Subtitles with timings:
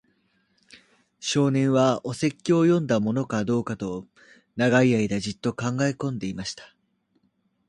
[1.19, 4.07] 少年は、お説教を読んだものかどうかと、
[4.55, 6.75] 長い間じっと考えこんでいました。